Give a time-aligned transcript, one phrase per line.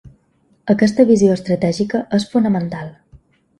[0.73, 2.93] Aquesta visió estratègica és fonamental.